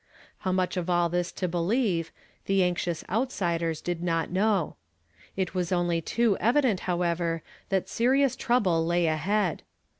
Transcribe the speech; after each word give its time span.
How 0.39 0.51
much 0.51 0.77
of 0.77 0.89
all 0.89 1.09
this 1.09 1.31
to 1.33 1.47
be 1.47 1.59
lieve, 1.59 2.09
the 2.47 2.63
anxious 2.63 3.03
outsiders 3.07 3.81
did 3.81 4.01
not 4.01 4.31
know. 4.31 4.75
It 5.37 5.53
was 5.53 5.71
only 5.71 6.01
too 6.01 6.35
evident, 6.39 6.79
however, 6.89 7.43
that 7.69 7.87
serious 7.87 8.35
trouble 8.35 8.83
lay 8.83 9.05
ahead. 9.05 9.61